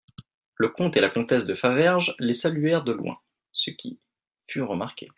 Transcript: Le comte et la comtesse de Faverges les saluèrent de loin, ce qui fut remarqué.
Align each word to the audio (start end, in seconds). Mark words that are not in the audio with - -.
Le 0.55 0.67
comte 0.69 0.97
et 0.97 0.99
la 0.99 1.11
comtesse 1.11 1.45
de 1.45 1.53
Faverges 1.53 2.15
les 2.17 2.33
saluèrent 2.33 2.83
de 2.83 2.91
loin, 2.91 3.19
ce 3.51 3.69
qui 3.69 3.99
fut 4.47 4.63
remarqué. 4.63 5.09